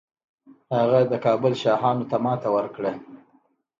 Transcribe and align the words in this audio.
هغه 0.77 0.99
د 1.11 1.13
کابل 1.25 1.53
شاهانو 1.61 2.09
ته 2.11 2.17
ماتې 2.23 2.49
ورکړه 2.55 2.93